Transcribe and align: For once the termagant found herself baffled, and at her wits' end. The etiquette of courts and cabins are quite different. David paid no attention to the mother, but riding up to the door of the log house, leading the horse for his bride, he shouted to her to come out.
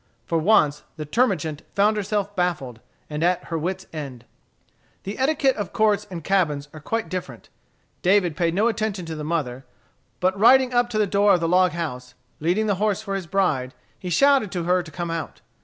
For 0.25 0.39
once 0.39 0.81
the 0.95 1.05
termagant 1.05 1.61
found 1.75 1.95
herself 1.95 2.35
baffled, 2.35 2.79
and 3.07 3.23
at 3.23 3.43
her 3.49 3.57
wits' 3.59 3.85
end. 3.93 4.25
The 5.03 5.19
etiquette 5.19 5.55
of 5.57 5.73
courts 5.73 6.07
and 6.09 6.23
cabins 6.23 6.69
are 6.73 6.79
quite 6.79 7.07
different. 7.07 7.49
David 8.01 8.35
paid 8.35 8.55
no 8.55 8.67
attention 8.67 9.05
to 9.05 9.15
the 9.15 9.23
mother, 9.23 9.63
but 10.19 10.35
riding 10.35 10.73
up 10.73 10.89
to 10.89 10.97
the 10.97 11.05
door 11.05 11.35
of 11.35 11.39
the 11.39 11.47
log 11.47 11.73
house, 11.73 12.15
leading 12.39 12.65
the 12.65 12.77
horse 12.81 13.03
for 13.03 13.13
his 13.13 13.27
bride, 13.27 13.75
he 13.99 14.09
shouted 14.09 14.51
to 14.53 14.63
her 14.63 14.81
to 14.81 14.89
come 14.89 15.11
out. 15.11 15.41